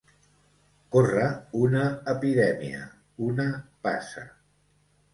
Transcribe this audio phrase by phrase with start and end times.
[0.95, 1.27] Córrer
[1.61, 2.83] una epidèmia,
[3.31, 3.49] una
[3.89, 4.29] passa.